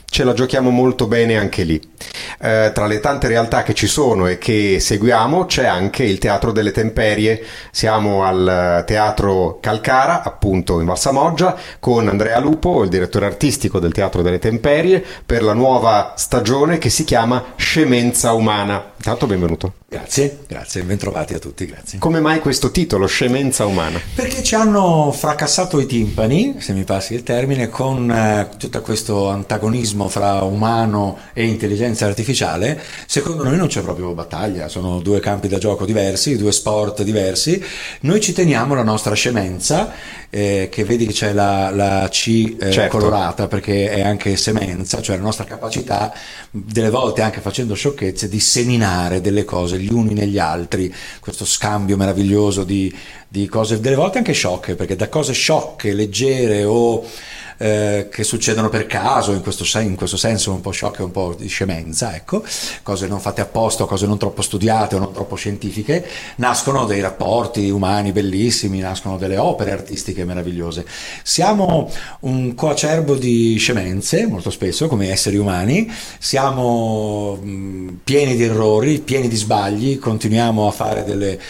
ce 0.07 0.23
la 0.23 0.33
giochiamo 0.33 0.71
molto 0.71 1.09
bene 1.09 1.37
anche 1.37 1.65
lì. 1.65 1.81
Eh, 2.41 2.71
tra 2.73 2.87
le 2.87 3.01
tante 3.01 3.27
realtà 3.27 3.65
che 3.65 3.75
ci 3.75 3.89
sono 3.89 4.29
e 4.29 4.39
che 4.39 4.79
seguiamo 4.79 5.45
c'è 5.47 5.67
anche 5.67 6.05
il 6.05 6.19
Teatro 6.19 6.53
delle 6.53 6.71
Temperie. 6.71 7.43
Siamo 7.73 8.23
al 8.23 8.85
Teatro 8.87 9.59
Calcara, 9.61 10.23
appunto 10.23 10.79
in 10.79 10.87
Valsamoggia, 10.87 11.57
con 11.81 12.07
Andrea 12.07 12.39
Lupo, 12.39 12.85
il 12.85 12.91
direttore 12.91 13.27
artistico 13.27 13.81
del 13.81 13.93
Teatro 13.93 14.23
delle 14.23 14.39
Temperie, 14.39 15.05
per 15.27 15.43
la 15.43 15.55
nuova 15.55 16.13
stagione 16.17 16.79
che 16.79 16.91
si 16.91 17.03
chiama 17.03 17.43
Scemenza 17.57 18.35
Umana. 18.35 18.93
Intanto 19.07 19.27
benvenuto. 19.27 19.75
Grazie, 19.87 20.39
grazie, 20.49 20.83
bentrovati 20.83 21.35
a 21.35 21.39
tutti, 21.39 21.67
grazie. 21.67 21.99
Come 21.99 22.21
mai 22.21 22.41
questo 22.41 22.71
titolo, 22.71 23.07
Scemenza 23.07 23.67
Umana? 23.67 24.01
Perché 24.15 24.43
ci 24.43 24.55
hanno 24.55 25.13
fracassato 25.13 25.79
i 25.79 25.85
timpani, 25.85 26.57
se 26.61 26.73
mi 26.73 26.85
passi 26.85 27.13
il 27.13 27.23
termine, 27.23 27.69
con 27.69 28.11
eh, 28.11 28.49
tutto 28.57 28.81
questo 28.81 29.29
antagonismo 29.29 30.09
fra 30.09 30.43
umano 30.45 31.19
e 31.35 31.45
intelligenza 31.45 32.07
artificiale. 32.07 32.83
Secondo 33.05 33.45
noi 33.45 33.59
non 33.59 33.67
c'è 33.67 33.83
proprio 33.83 34.15
battaglia, 34.15 34.69
sono 34.69 34.99
due 35.01 35.21
campi 35.21 35.49
da 35.49 35.59
gioco 35.59 35.85
diversi, 35.85 36.39
due 36.39 36.53
sport 36.53 37.03
diversi. 37.03 37.63
Noi 38.01 38.23
ci 38.23 38.33
teniamo 38.33 38.75
la 38.75 38.85
nostra 38.85 39.13
scemenza, 39.13 39.93
eh, 40.37 40.69
che 40.69 40.83
vedi 40.83 41.07
che 41.07 41.13
c'è 41.13 41.33
la, 41.33 41.71
la 41.71 42.09
C 42.11 42.57
eh, 42.59 42.73
certo. 42.73 42.99
colorata 42.99 43.47
perché 43.47 43.89
è 43.89 44.01
anche 44.01 44.35
semenza, 44.35 45.01
cioè 45.01 45.15
la 45.15 45.23
nostra 45.23 45.45
capacità, 45.45 46.13
delle 46.51 46.91
volte 46.91 47.23
anche 47.23 47.41
facendo 47.41 47.75
sciocchezze, 47.75 48.29
di 48.29 48.41
seminare 48.41 49.21
delle 49.21 49.45
cose 49.45 49.79
gli 49.79 49.93
uni 49.93 50.13
negli 50.13 50.41
altri, 50.41 50.93
questo 51.21 51.45
scambio 51.45 51.97
meraviglioso 51.97 52.65
di, 52.65 52.93
di 53.29 53.47
cose, 53.47 53.79
delle 53.79 53.95
volte 53.95 54.19
anche 54.19 54.33
sciocche, 54.33 54.75
perché 54.75 54.97
da 54.97 55.09
cose 55.09 55.33
sciocche, 55.33 55.93
leggere 55.93 56.65
o 56.65 57.07
eh, 57.57 58.09
che 58.11 58.25
succedono 58.25 58.69
per 58.69 58.87
caso, 58.87 59.33
in 59.33 59.43
questo, 59.43 59.65
sen- 59.65 59.87
in 59.87 59.95
questo 59.95 60.17
senso 60.17 60.53
un 60.53 60.61
po' 60.61 60.71
sciocche, 60.71 61.03
un 61.03 61.11
po' 61.11 61.35
di 61.39 61.49
scemenza, 61.49 62.15
ecco, 62.15 62.43
cose 62.83 63.07
non 63.07 63.21
fatte 63.21 63.41
apposta, 63.41 63.85
cose 63.85 64.07
non 64.07 64.19
troppo 64.19 64.43
studiate 64.43 64.97
o 64.97 64.99
non 64.99 65.13
troppo 65.13 65.37
scientifiche, 65.37 66.07
nascono 66.37 66.85
dei 66.85 67.01
rapporti 67.01 67.71
umani 67.71 68.13
bellissimi, 68.13 68.79
nascono 68.81 69.17
delle 69.17 69.37
opere 69.37 69.73
artistiche 69.73 70.25
meravigliose. 70.25 70.87
Siamo 71.23 71.91
un 72.21 72.55
coacerbo 72.55 73.15
di 73.15 73.57
scemenze, 73.59 74.27
molto 74.27 74.51
spesso, 74.51 74.89
come 74.89 75.11
esseri 75.11 75.37
umani, 75.37 75.91
siamo 76.19 77.37
mh, 77.37 78.01
pieni 78.05 78.37
di 78.37 78.45
errori, 78.45 78.99
pieni 79.01 79.29
di 79.29 79.37
sbagli, 79.37 79.99
continuiamo 79.99 80.67
a 80.67 80.71
fare 80.71 81.05
delle 81.05 81.41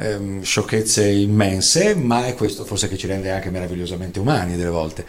ehm, 0.00 0.42
sciocchezze 0.42 1.06
immense, 1.06 1.94
ma 1.94 2.26
è 2.26 2.34
questo 2.34 2.64
forse 2.64 2.88
che 2.88 2.96
ci 2.96 3.06
rende 3.06 3.30
anche 3.30 3.50
meravigliosamente 3.50 4.18
umani 4.18 4.56
delle 4.56 4.70
volte, 4.70 5.04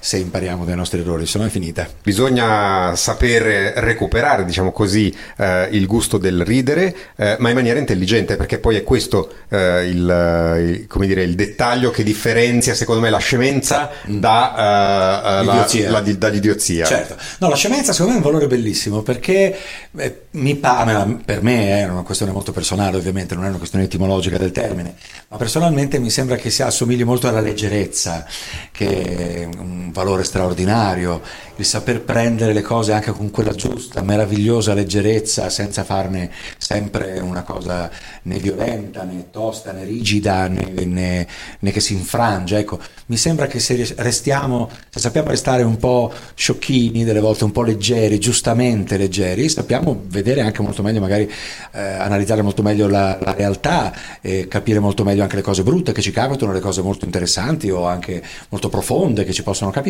se 0.00 0.18
impariamo 0.18 0.64
dai 0.64 0.76
nostri 0.76 1.00
errori, 1.00 1.26
se 1.26 1.38
no 1.38 1.46
è 1.46 1.48
finita. 1.48 1.88
Bisogna 2.02 2.94
saper 2.94 3.72
recuperare, 3.76 4.44
diciamo 4.44 4.70
così, 4.70 5.14
eh, 5.38 5.68
il 5.72 5.86
gusto 5.86 6.18
del 6.18 6.44
ridere, 6.44 6.94
eh, 7.16 7.36
ma 7.38 7.48
in 7.48 7.54
maniera 7.54 7.78
intelligente, 7.78 8.36
perché 8.36 8.58
poi 8.58 8.76
è 8.76 8.82
questo 8.82 9.32
eh, 9.48 9.88
il, 9.88 10.86
il, 10.88 11.06
dire, 11.06 11.22
il, 11.22 11.34
dettaglio 11.34 11.90
che 11.90 12.02
differenzia, 12.02 12.74
secondo 12.74 13.00
me, 13.00 13.10
la 13.10 13.18
scemenza 13.18 13.90
mm. 14.08 14.18
da, 14.18 15.40
uh, 15.42 15.44
la, 15.44 15.66
la, 15.88 16.00
dall'idiozia. 16.00 16.84
Certo, 16.84 17.16
no, 17.38 17.48
la 17.48 17.56
scemenza 17.56 17.92
secondo 17.92 18.12
me 18.12 18.22
è 18.22 18.24
un 18.24 18.30
valore 18.30 18.46
bellissimo, 18.46 19.02
perché 19.02 19.56
eh, 19.96 20.22
mi 20.32 20.54
pa- 20.56 21.06
per 21.24 21.42
me 21.42 21.80
è 21.80 21.88
una 21.88 22.02
questione 22.02 22.32
molto 22.32 22.52
personale, 22.52 22.96
ovviamente, 22.96 23.34
non 23.34 23.44
è 23.44 23.48
una 23.48 23.58
questione 23.58 23.84
etimologica, 23.84 24.33
etimologica 24.34 24.38
del 24.38 24.50
termine, 24.50 24.94
ma 25.28 25.36
personalmente 25.36 25.98
mi 25.98 26.10
sembra 26.10 26.36
che 26.36 26.50
si 26.50 26.62
assomigli 26.62 27.04
molto 27.04 27.28
alla 27.28 27.40
leggerezza, 27.40 28.26
che 28.70 29.42
è 29.42 29.44
un 29.44 29.83
valore 29.94 30.24
straordinario, 30.24 31.22
il 31.56 31.64
saper 31.64 32.02
prendere 32.02 32.52
le 32.52 32.62
cose 32.62 32.92
anche 32.92 33.12
con 33.12 33.30
quella 33.30 33.52
giusta, 33.52 34.02
meravigliosa 34.02 34.74
leggerezza, 34.74 35.48
senza 35.48 35.84
farne 35.84 36.30
sempre 36.58 37.20
una 37.20 37.42
cosa 37.42 37.88
né 38.22 38.38
violenta, 38.38 39.04
né 39.04 39.26
tosta, 39.30 39.70
né 39.70 39.84
rigida, 39.84 40.48
né, 40.48 40.84
né, 40.84 41.26
né 41.60 41.70
che 41.70 41.80
si 41.80 41.94
infrange. 41.94 42.58
Ecco, 42.58 42.80
mi 43.06 43.16
sembra 43.16 43.46
che 43.46 43.60
se 43.60 43.94
restiamo, 43.98 44.68
se 44.90 44.98
sappiamo 44.98 45.28
restare 45.28 45.62
un 45.62 45.76
po' 45.76 46.12
sciocchini, 46.34 47.04
delle 47.04 47.20
volte 47.20 47.44
un 47.44 47.52
po' 47.52 47.62
leggeri, 47.62 48.18
giustamente 48.18 48.96
leggeri, 48.96 49.48
sappiamo 49.48 50.02
vedere 50.06 50.40
anche 50.40 50.60
molto 50.60 50.82
meglio, 50.82 51.00
magari 51.00 51.30
eh, 51.72 51.80
analizzare 51.80 52.42
molto 52.42 52.62
meglio 52.62 52.88
la, 52.88 53.16
la 53.20 53.32
realtà 53.32 53.94
e 54.20 54.48
capire 54.48 54.80
molto 54.80 55.04
meglio 55.04 55.22
anche 55.22 55.36
le 55.36 55.42
cose 55.42 55.62
brutte 55.62 55.92
che 55.92 56.02
ci 56.02 56.10
capitano, 56.10 56.52
le 56.52 56.60
cose 56.60 56.82
molto 56.82 57.04
interessanti 57.04 57.70
o 57.70 57.86
anche 57.86 58.20
molto 58.48 58.68
profonde 58.68 59.22
che 59.24 59.32
ci 59.32 59.44
possono 59.44 59.70
capitare, 59.70 59.82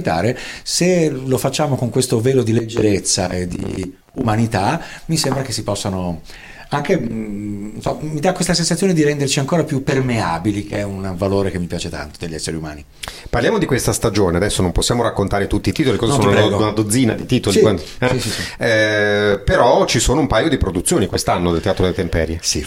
se 0.62 1.10
lo 1.10 1.38
facciamo 1.38 1.76
con 1.76 1.90
questo 1.90 2.20
velo 2.20 2.42
di 2.42 2.52
leggerezza 2.52 3.28
e 3.28 3.46
di 3.46 3.96
umanità, 4.14 4.80
mi 5.06 5.16
sembra 5.16 5.42
che 5.42 5.52
si 5.52 5.62
possano 5.62 6.22
anche 6.74 6.98
mm, 6.98 7.78
so, 7.78 7.98
mi 8.00 8.20
dà 8.20 8.32
questa 8.32 8.54
sensazione 8.54 8.92
di 8.92 9.04
renderci 9.04 9.38
ancora 9.38 9.64
più 9.64 9.82
permeabili, 9.82 10.66
che 10.66 10.78
è 10.78 10.82
un 10.82 11.14
valore 11.16 11.50
che 11.50 11.58
mi 11.58 11.66
piace 11.66 11.88
tanto 11.88 12.18
degli 12.18 12.34
esseri 12.34 12.56
umani. 12.56 12.84
Parliamo 13.30 13.58
di 13.58 13.66
questa 13.66 13.92
stagione, 13.92 14.36
adesso 14.36 14.62
non 14.62 14.72
possiamo 14.72 15.02
raccontare 15.02 15.46
tutti 15.46 15.68
i 15.68 15.72
titoli, 15.72 15.96
cosa 15.96 16.16
no, 16.16 16.22
sono 16.22 16.56
una 16.56 16.70
dozzina 16.70 17.14
di 17.14 17.26
titoli, 17.26 17.56
sì, 17.56 17.60
quando, 17.62 17.82
eh? 17.98 18.08
sì, 18.18 18.30
sì, 18.30 18.42
eh, 18.58 19.40
però 19.44 19.84
ci 19.86 20.00
sono 20.00 20.20
un 20.20 20.26
paio 20.26 20.48
di 20.48 20.58
produzioni 20.58 21.06
quest'anno 21.06 21.52
del 21.52 21.62
Teatro 21.62 21.84
delle 21.84 21.94
Temperie. 21.96 22.38
Sì, 22.42 22.66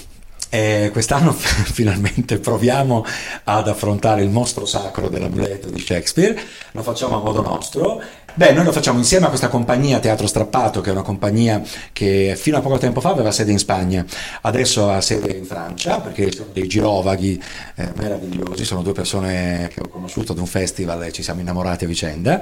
e 0.49 0.89
quest'anno 0.91 1.31
finalmente 1.33 2.39
proviamo 2.39 3.05
ad 3.45 3.67
affrontare 3.67 4.23
il 4.23 4.29
mostro 4.29 4.65
sacro 4.65 5.09
dell'Amleto 5.09 5.69
di 5.69 5.79
Shakespeare, 5.79 6.39
lo 6.71 6.81
facciamo 6.83 7.17
a 7.17 7.23
modo 7.23 7.41
nostro 7.41 8.01
Beh, 8.37 8.51
noi 8.51 8.65
lo 8.65 8.71
facciamo 8.71 8.99
insieme 8.99 9.25
a 9.25 9.29
questa 9.29 9.47
compagnia 9.47 9.97
Teatro 9.97 10.27
Strappato, 10.27 10.79
che 10.79 10.89
è 10.89 10.91
una 10.91 11.01
compagnia 11.01 11.59
che 11.91 12.35
fino 12.37 12.57
a 12.57 12.61
poco 12.61 12.77
tempo 12.77 13.01
fa 13.01 13.09
aveva 13.09 13.31
sede 13.31 13.51
in 13.51 13.57
Spagna, 13.57 14.05
adesso 14.41 14.91
ha 14.91 15.01
sede 15.01 15.35
in 15.35 15.43
Francia, 15.43 15.99
perché 16.01 16.31
sono 16.31 16.49
dei 16.53 16.67
girovaghi 16.67 17.41
eh, 17.73 17.89
meravigliosi, 17.95 18.63
sono 18.63 18.83
due 18.83 18.93
persone 18.93 19.71
che 19.73 19.81
ho 19.81 19.87
conosciuto 19.87 20.33
ad 20.33 20.37
un 20.37 20.45
festival 20.45 21.03
e 21.05 21.11
ci 21.11 21.23
siamo 21.23 21.41
innamorati 21.41 21.85
a 21.85 21.87
vicenda, 21.87 22.39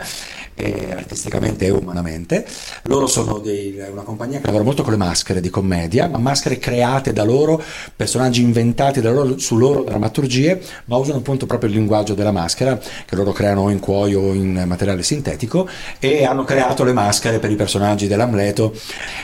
e 0.53 0.91
artisticamente 0.91 1.67
e 1.67 1.69
umanamente. 1.69 2.45
Loro 2.83 3.07
sono 3.07 3.37
dei, 3.37 3.81
una 3.89 4.03
compagnia 4.03 4.39
che 4.39 4.47
lavora 4.47 4.65
molto 4.65 4.83
con 4.83 4.91
le 4.91 4.97
maschere 4.97 5.39
di 5.39 5.49
commedia, 5.49 6.09
ma 6.09 6.17
maschere 6.17 6.57
create 6.57 7.13
da 7.13 7.23
loro, 7.23 7.63
personaggi 7.95 8.41
inventati 8.41 8.99
da 8.99 9.11
loro, 9.11 9.37
su 9.37 9.55
loro 9.55 9.83
drammaturgie, 9.83 10.61
ma 10.87 10.97
usano 10.97 11.19
appunto 11.19 11.45
proprio 11.45 11.69
il 11.69 11.75
linguaggio 11.77 12.15
della 12.15 12.33
maschera, 12.33 12.77
che 12.77 13.15
loro 13.15 13.31
creano 13.31 13.69
in 13.69 13.79
cuoio 13.79 14.19
o 14.19 14.33
in 14.33 14.61
materiale 14.67 15.01
sintetico 15.01 15.69
e 15.99 16.25
hanno 16.25 16.43
creato 16.43 16.83
le 16.83 16.93
maschere 16.93 17.39
per 17.39 17.51
i 17.51 17.55
personaggi 17.55 18.07
dell'Amleto, 18.07 18.73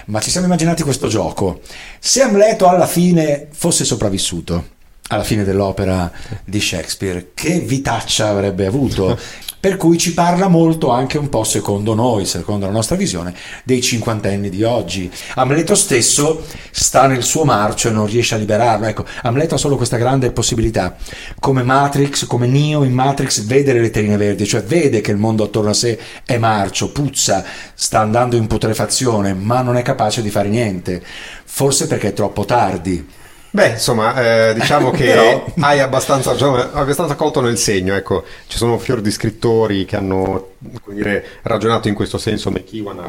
ma 0.06 0.20
ci 0.20 0.30
siamo 0.30 0.48
immaginati 0.48 0.84
questo 0.84 1.08
gioco. 1.08 1.62
Se 2.00 2.22
Amleto 2.22 2.68
alla 2.68 2.88
fine 2.88 3.48
fosse 3.52 3.86
sopravvissuto, 3.86 4.80
alla 5.12 5.24
fine 5.24 5.44
dell'opera 5.44 6.12
di 6.44 6.60
Shakespeare. 6.60 7.32
Che 7.34 7.60
vitaccia 7.60 8.30
avrebbe 8.30 8.66
avuto? 8.66 9.18
Per 9.62 9.78
cui 9.78 10.00
ci 10.00 10.16
parla 10.16 10.48
molto 10.48 10.90
anche 10.90 11.20
un 11.20 11.30
po' 11.30 11.44
secondo 11.44 11.94
noi, 11.94 12.26
secondo 12.26 12.66
la 12.66 12.72
nostra 12.72 12.96
visione, 12.96 13.36
dei 13.64 13.80
cinquantenni 13.80 14.50
di 14.50 14.64
oggi. 14.64 15.12
Amleto 15.36 15.76
stesso 15.76 16.44
sta 16.72 17.06
nel 17.06 17.22
suo 17.22 17.44
marcio 17.44 17.90
e 17.90 17.92
non 17.92 18.08
riesce 18.08 18.34
a 18.34 18.40
liberarlo. 18.40 18.88
Ecco, 18.88 19.06
Amleto 19.22 19.54
ha 19.54 19.60
solo 19.60 19.76
questa 19.76 19.98
grande 19.98 20.32
possibilità, 20.32 20.96
come 21.40 21.62
Matrix, 21.62 22.26
come 22.26 22.48
Neo 22.48 22.84
in 22.84 22.94
Matrix, 22.94 23.44
vede 23.44 23.74
le 23.74 23.82
letterine 23.82 24.18
verdi, 24.18 24.48
cioè 24.48 24.64
vede 24.64 25.00
che 25.00 25.12
il 25.12 25.18
mondo 25.18 25.44
attorno 25.44 25.70
a 25.70 25.76
sé 25.76 26.00
è 26.26 26.40
marcio, 26.40 26.92
puzza, 26.92 27.46
sta 27.76 28.00
andando 28.00 28.38
in 28.38 28.48
putrefazione, 28.48 29.36
ma 29.36 29.62
non 29.62 29.78
è 29.78 29.84
capace 29.84 30.24
di 30.24 30.32
fare 30.32 30.50
niente. 30.50 31.04
Forse 31.44 31.86
perché 31.86 32.08
è 32.08 32.14
troppo 32.14 32.46
tardi 32.46 33.20
Beh, 33.54 33.72
insomma, 33.72 34.16
eh, 34.50 34.54
diciamo 34.54 34.92
che 34.96 35.06
Però... 35.06 35.46
hai 35.60 35.82
abbastanza, 35.82 36.32
diciamo, 36.32 36.56
abbastanza, 36.56 37.16
colto 37.16 37.42
nel 37.42 37.58
segno, 37.58 37.94
ecco, 37.96 38.24
ci 38.48 38.58
sono 38.58 38.78
fior 38.78 39.02
di 39.02 39.12
scrittori 39.12 39.84
che 39.84 39.98
hanno 39.98 40.52
dire, 40.88 41.26
ragionato 41.42 41.90
in 41.90 41.94
questo 41.94 42.18
senso, 42.18 42.50
McEwan, 42.50 43.04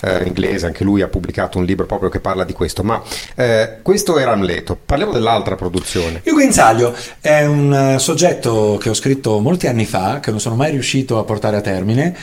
eh, 0.00 0.22
inglese, 0.24 0.64
anche 0.64 0.82
lui 0.82 1.02
ha 1.02 1.08
pubblicato 1.08 1.58
un 1.58 1.66
libro 1.66 1.84
proprio 1.84 2.08
che 2.08 2.20
parla 2.20 2.44
di 2.44 2.54
questo, 2.54 2.82
ma 2.82 3.02
eh, 3.34 3.80
questo 3.82 4.18
era 4.18 4.32
Amleto, 4.32 4.78
parliamo 4.82 5.12
dell'altra 5.12 5.56
produzione. 5.56 6.22
Il 6.24 6.32
Guinzaglio 6.32 6.96
è 7.20 7.44
un 7.44 7.74
eh, 7.74 7.98
soggetto 7.98 8.78
che 8.80 8.88
ho 8.88 8.94
scritto 8.94 9.40
molti 9.40 9.66
anni 9.66 9.84
fa, 9.84 10.20
che 10.20 10.30
non 10.30 10.40
sono 10.40 10.54
mai 10.54 10.70
riuscito 10.70 11.18
a 11.18 11.24
portare 11.24 11.58
a 11.58 11.60
termine, 11.60 12.16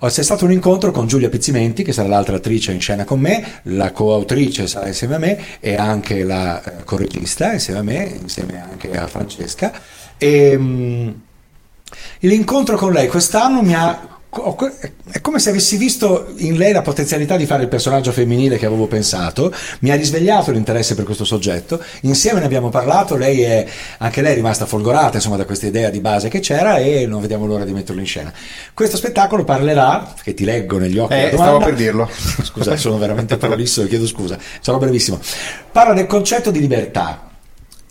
c'è 0.00 0.22
stato 0.22 0.44
un 0.44 0.52
incontro 0.52 0.90
con 0.90 1.06
Giulia 1.06 1.28
Pizzimenti, 1.28 1.82
che 1.82 1.92
sarà 1.92 2.08
l'altra 2.08 2.36
attrice 2.36 2.72
in 2.72 2.80
scena 2.80 3.04
con 3.04 3.20
me, 3.20 3.60
la 3.64 3.92
coautrice 3.92 4.66
sarà 4.66 4.86
insieme 4.86 5.14
a 5.14 5.18
me 5.18 5.38
e 5.60 5.74
anche 5.76 6.24
la 6.24 6.62
eh, 6.62 6.84
corregista 6.84 7.52
insieme 7.52 7.80
a 7.80 7.82
me, 7.82 8.18
insieme 8.20 8.62
anche 8.62 8.96
a 8.96 9.06
Francesca. 9.06 9.72
E, 10.16 10.54
um, 10.54 11.20
l'incontro 12.20 12.76
con 12.76 12.92
lei 12.92 13.08
quest'anno 13.08 13.62
mi 13.62 13.74
ha 13.74 14.13
è 15.10 15.20
come 15.20 15.38
se 15.38 15.50
avessi 15.50 15.76
visto 15.76 16.32
in 16.38 16.56
lei 16.56 16.72
la 16.72 16.82
potenzialità 16.82 17.36
di 17.36 17.46
fare 17.46 17.62
il 17.62 17.68
personaggio 17.68 18.12
femminile 18.12 18.58
che 18.58 18.66
avevo 18.66 18.86
pensato, 18.86 19.54
mi 19.80 19.90
ha 19.90 19.94
risvegliato 19.94 20.50
l'interesse 20.50 20.94
per 20.94 21.04
questo 21.04 21.24
soggetto, 21.24 21.82
insieme 22.02 22.40
ne 22.40 22.46
abbiamo 22.46 22.68
parlato, 22.68 23.16
lei 23.16 23.42
è, 23.42 23.66
anche 23.98 24.22
lei 24.22 24.32
è 24.32 24.34
rimasta 24.34 24.66
folgorata 24.66 25.16
insomma, 25.16 25.36
da 25.36 25.44
questa 25.44 25.66
idea 25.66 25.90
di 25.90 26.00
base 26.00 26.28
che 26.28 26.40
c'era 26.40 26.78
e 26.78 27.06
non 27.06 27.20
vediamo 27.20 27.46
l'ora 27.46 27.64
di 27.64 27.72
metterlo 27.72 28.00
in 28.00 28.06
scena. 28.06 28.32
Questo 28.72 28.96
spettacolo 28.96 29.44
parlerà, 29.44 30.14
che 30.22 30.34
ti 30.34 30.44
leggo 30.44 30.78
negli 30.78 30.98
occhi, 30.98 31.14
eh, 31.14 31.30
stavo 31.32 31.58
per 31.58 31.74
dirlo. 31.74 32.08
Scusa, 32.42 32.76
sono 32.76 32.98
veramente 32.98 33.36
prolisso, 33.36 33.86
chiedo 33.86 34.06
scusa, 34.06 34.38
sarò 34.60 34.78
brevissimo. 34.78 35.20
Parla 35.70 35.94
del 35.94 36.06
concetto 36.06 36.50
di 36.50 36.60
libertà 36.60 37.30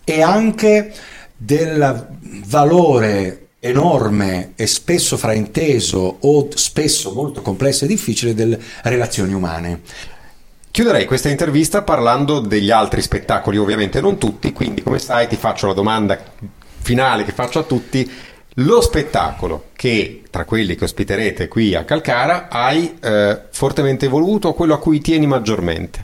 e 0.03 0.21
anche 0.21 0.91
del 1.35 2.07
valore 2.45 3.42
enorme 3.65 4.51
e 4.55 4.67
spesso 4.67 5.15
frainteso 5.15 6.17
o 6.19 6.49
spesso 6.53 7.13
molto 7.13 7.41
complesso 7.41 7.85
e 7.85 7.87
difficile 7.87 8.33
delle 8.33 8.59
relazioni 8.83 9.33
umane. 9.33 9.81
Chiuderei 10.69 11.05
questa 11.05 11.29
intervista 11.29 11.81
parlando 11.83 12.39
degli 12.39 12.71
altri 12.71 13.01
spettacoli, 13.01 13.57
ovviamente 13.57 14.01
non 14.01 14.17
tutti, 14.17 14.51
quindi 14.51 14.81
come 14.81 14.99
stai 14.99 15.27
ti 15.27 15.37
faccio 15.37 15.67
la 15.67 15.73
domanda 15.73 16.19
finale 16.81 17.23
che 17.23 17.31
faccio 17.31 17.59
a 17.59 17.63
tutti. 17.63 18.11
Lo 18.57 18.81
spettacolo 18.81 19.69
che 19.75 20.23
tra 20.29 20.45
quelli 20.45 20.75
che 20.75 20.83
ospiterete 20.83 21.47
qui 21.47 21.73
a 21.73 21.85
Calcara 21.85 22.49
hai 22.49 22.97
eh, 23.01 23.43
fortemente 23.49 24.07
voluto 24.07 24.53
quello 24.53 24.73
a 24.73 24.79
cui 24.79 24.99
tieni 24.99 25.25
maggiormente? 25.25 26.02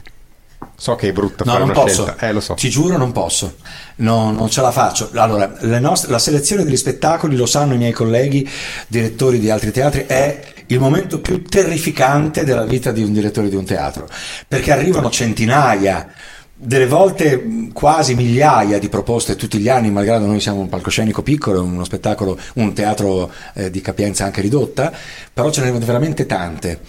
So 0.80 0.94
che 0.94 1.08
è 1.08 1.12
brutto 1.12 1.44
no, 1.44 1.52
fare 1.52 1.64
non 1.66 1.74
posso. 1.74 2.04
scelta, 2.04 2.26
eh, 2.26 2.32
lo 2.32 2.40
so. 2.40 2.54
Ti 2.54 2.70
giuro, 2.70 2.96
non 2.96 3.12
posso. 3.12 3.56
No, 3.96 4.32
non 4.32 4.48
ce 4.48 4.62
la 4.62 4.70
faccio. 4.70 5.10
Allora, 5.12 5.58
nostre, 5.78 6.10
la 6.10 6.18
selezione 6.18 6.64
degli 6.64 6.78
spettacoli, 6.78 7.36
lo 7.36 7.44
sanno 7.44 7.74
i 7.74 7.76
miei 7.76 7.92
colleghi, 7.92 8.48
direttori 8.86 9.38
di 9.38 9.50
altri 9.50 9.72
teatri, 9.72 10.06
è 10.06 10.42
il 10.68 10.80
momento 10.80 11.20
più 11.20 11.42
terrificante 11.42 12.44
della 12.44 12.64
vita 12.64 12.92
di 12.92 13.02
un 13.02 13.12
direttore 13.12 13.50
di 13.50 13.56
un 13.56 13.66
teatro, 13.66 14.08
perché 14.48 14.72
arrivano 14.72 15.10
centinaia, 15.10 16.10
delle 16.56 16.86
volte 16.86 17.68
quasi 17.74 18.14
migliaia 18.14 18.78
di 18.78 18.88
proposte 18.88 19.36
tutti 19.36 19.58
gli 19.58 19.68
anni, 19.68 19.90
malgrado 19.90 20.24
noi 20.24 20.40
siamo 20.40 20.60
un 20.60 20.70
palcoscenico 20.70 21.22
piccolo, 21.22 21.62
uno 21.62 21.84
spettacolo, 21.84 22.38
un 22.54 22.72
teatro 22.72 23.30
eh, 23.52 23.70
di 23.70 23.82
capienza 23.82 24.24
anche 24.24 24.40
ridotta, 24.40 24.90
però 25.30 25.50
ce 25.50 25.60
ne 25.60 25.66
arrivano 25.66 25.84
veramente 25.84 26.24
tante 26.24 26.80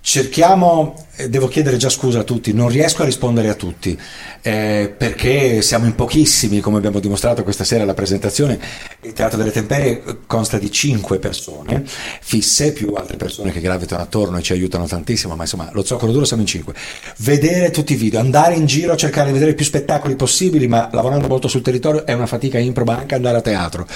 Cerchiamo, 0.00 1.06
eh, 1.16 1.28
devo 1.28 1.48
chiedere 1.48 1.76
già 1.76 1.90
scusa 1.90 2.20
a 2.20 2.22
tutti, 2.22 2.54
non 2.54 2.68
riesco 2.68 3.02
a 3.02 3.04
rispondere 3.04 3.48
a 3.50 3.54
tutti 3.54 3.98
eh, 4.40 4.94
perché 4.96 5.60
siamo 5.60 5.84
in 5.84 5.94
pochissimi, 5.94 6.60
come 6.60 6.78
abbiamo 6.78 6.98
dimostrato 6.98 7.42
questa 7.42 7.64
sera 7.64 7.82
alla 7.82 7.94
presentazione. 7.94 8.58
Il 9.02 9.12
Teatro 9.12 9.36
delle 9.36 9.50
Temperie 9.50 10.02
consta 10.26 10.56
di 10.56 10.70
cinque 10.70 11.18
persone 11.18 11.84
fisse, 11.84 12.72
più 12.72 12.94
altre 12.94 13.16
persone 13.16 13.52
che 13.52 13.60
gravitano 13.60 14.02
attorno 14.02 14.38
e 14.38 14.42
ci 14.42 14.52
aiutano 14.52 14.86
tantissimo, 14.86 15.34
ma 15.34 15.42
insomma 15.42 15.68
lo 15.72 15.84
zoccolo 15.84 16.12
duro 16.12 16.24
siamo 16.24 16.42
in 16.42 16.48
cinque. 16.48 16.74
Vedere 17.18 17.70
tutti 17.70 17.92
i 17.92 17.96
video, 17.96 18.20
andare 18.20 18.54
in 18.54 18.64
giro 18.64 18.92
a 18.92 18.96
cercare 18.96 19.26
di 19.26 19.34
vedere 19.34 19.54
più 19.54 19.64
spettacoli 19.64 20.14
possibili, 20.14 20.68
ma 20.68 20.88
lavorando 20.92 21.26
molto 21.26 21.48
sul 21.48 21.62
territorio 21.62 22.06
è 22.06 22.14
una 22.14 22.26
fatica 22.26 22.58
improba 22.58 22.96
anche 22.96 23.14
andare 23.14 23.36
a 23.36 23.42
teatro 23.42 23.86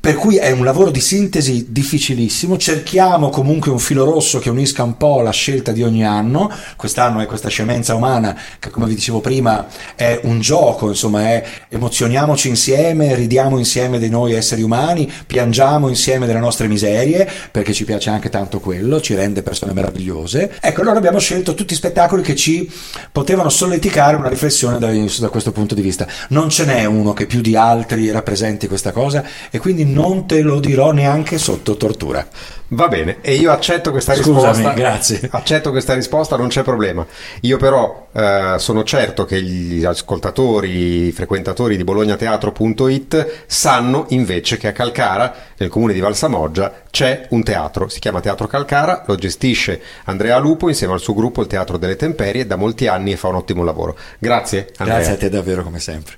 per 0.00 0.14
cui 0.14 0.36
è 0.36 0.50
un 0.50 0.64
lavoro 0.64 0.90
di 0.90 1.00
sintesi 1.00 1.66
difficilissimo. 1.68 2.56
Cerchiamo 2.56 3.28
comunque 3.28 3.70
un 3.70 3.78
filo 3.78 4.04
rosso 4.04 4.38
che 4.38 4.48
unisca 4.48 4.82
un 4.82 4.96
po' 4.96 5.20
la 5.20 5.30
scelta 5.30 5.72
di 5.72 5.82
ogni 5.82 6.06
anno. 6.06 6.50
Quest'anno 6.74 7.20
è 7.20 7.26
questa 7.26 7.50
scemenza 7.50 7.94
umana 7.94 8.34
che, 8.58 8.70
come 8.70 8.86
vi 8.86 8.94
dicevo 8.94 9.20
prima, 9.20 9.66
è 9.94 10.20
un 10.22 10.40
gioco, 10.40 10.88
insomma, 10.88 11.28
è 11.28 11.44
emozioniamoci 11.68 12.48
insieme, 12.48 13.14
ridiamo 13.14 13.58
insieme 13.58 13.98
di 13.98 14.08
noi 14.08 14.32
esseri 14.32 14.62
umani, 14.62 15.10
piangiamo 15.26 15.88
insieme 15.88 16.24
delle 16.24 16.38
nostre 16.38 16.66
miserie, 16.66 17.28
perché 17.50 17.74
ci 17.74 17.84
piace 17.84 18.08
anche 18.08 18.30
tanto 18.30 18.58
quello, 18.58 19.02
ci 19.02 19.14
rende 19.14 19.42
persone 19.42 19.74
meravigliose. 19.74 20.54
Ecco, 20.62 20.80
allora 20.80 20.96
abbiamo 20.96 21.18
scelto 21.18 21.52
tutti 21.52 21.74
spettacoli 21.74 22.22
che 22.22 22.36
ci 22.36 22.70
potevano 23.12 23.50
solleticare 23.50 24.16
una 24.16 24.28
riflessione 24.28 24.78
da, 24.78 24.90
da 25.18 25.28
questo 25.28 25.52
punto 25.52 25.74
di 25.74 25.82
vista. 25.82 26.06
Non 26.30 26.48
ce 26.48 26.64
n'è 26.64 26.86
uno 26.86 27.12
che 27.12 27.26
più 27.26 27.42
di 27.42 27.54
altri 27.54 28.10
rappresenti 28.10 28.66
questa 28.66 28.92
cosa 28.92 29.24
e 29.50 29.58
quindi 29.58 29.84
non 29.84 30.26
te 30.26 30.42
lo 30.42 30.60
dirò 30.60 30.92
neanche 30.92 31.38
sotto 31.38 31.76
tortura. 31.76 32.26
Va 32.70 32.88
bene, 32.88 33.18
e 33.20 33.34
io 33.34 33.52
accetto 33.52 33.92
questa 33.92 34.14
Scusami, 34.14 34.46
risposta. 34.48 34.72
grazie. 34.72 35.28
Accetto 35.30 35.70
questa 35.70 35.94
risposta, 35.94 36.36
non 36.36 36.48
c'è 36.48 36.64
problema. 36.64 37.06
Io 37.42 37.58
però 37.58 38.08
eh, 38.10 38.54
sono 38.58 38.82
certo 38.82 39.24
che 39.24 39.40
gli 39.40 39.84
ascoltatori, 39.84 41.06
i 41.06 41.12
frequentatori 41.12 41.76
di 41.76 41.84
bolognateatro.it 41.84 43.44
sanno 43.46 44.06
invece 44.08 44.56
che 44.56 44.66
a 44.66 44.72
Calcara, 44.72 45.32
nel 45.58 45.68
comune 45.68 45.92
di 45.92 46.00
Valsamoggia, 46.00 46.82
c'è 46.90 47.26
un 47.30 47.44
teatro, 47.44 47.86
si 47.88 48.00
chiama 48.00 48.20
Teatro 48.20 48.48
Calcara, 48.48 49.04
lo 49.06 49.14
gestisce 49.14 49.80
Andrea 50.06 50.38
Lupo 50.38 50.68
insieme 50.68 50.94
al 50.94 51.00
suo 51.00 51.14
gruppo 51.14 51.42
il 51.42 51.46
Teatro 51.46 51.76
delle 51.76 51.94
Temperie 51.94 52.46
da 52.48 52.56
molti 52.56 52.88
anni 52.88 53.12
e 53.12 53.16
fa 53.16 53.28
un 53.28 53.36
ottimo 53.36 53.62
lavoro. 53.62 53.96
Grazie 54.18 54.72
Andrea. 54.78 54.98
Grazie 54.98 55.14
a 55.14 55.18
te 55.18 55.28
davvero 55.28 55.62
come 55.62 55.78
sempre. 55.78 56.14